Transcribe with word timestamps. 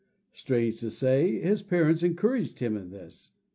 Strange 0.33 0.79
to 0.79 0.89
say, 0.89 1.39
his 1.39 1.61
parents 1.61 2.01
encouraged 2.01 2.59
him 2.59 2.75
in 2.75 2.89
this. 2.89 3.33